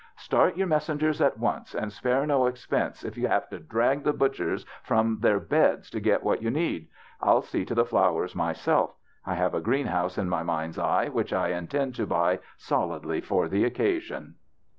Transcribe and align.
"Start 0.17 0.57
your 0.57 0.65
messengers 0.65 1.21
at 1.21 1.37
once 1.37 1.75
and 1.75 1.93
spare 1.93 2.25
no 2.25 2.47
expense, 2.47 3.03
if 3.03 3.19
you 3.19 3.27
have 3.27 3.47
to 3.49 3.59
drag 3.59 4.03
the 4.03 4.13
butchers 4.13 4.65
from 4.81 5.19
their 5.19 5.39
beds 5.39 5.91
to 5.91 5.99
get 5.99 6.23
what 6.23 6.41
you 6.41 6.49
need. 6.49 6.87
I'll 7.21 7.43
see 7.43 7.63
to 7.65 7.75
the 7.75 7.85
flowers 7.85 8.35
myself; 8.35 8.95
I 9.27 9.35
have 9.35 9.53
a 9.53 9.61
greenhouse 9.61 10.17
in 10.17 10.27
my 10.27 10.41
mind's 10.41 10.79
eye 10.79 11.09
which 11.09 11.31
I 11.31 11.49
intend 11.49 11.93
to 11.97 12.07
buy 12.07 12.39
solidly 12.57 13.21
for 13.21 13.47
the 13.47 13.63
occasion." 13.63 14.37